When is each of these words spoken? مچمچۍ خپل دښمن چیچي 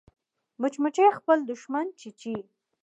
مچمچۍ 0.61 1.09
خپل 1.19 1.37
دښمن 1.49 1.85
چیچي 1.99 2.35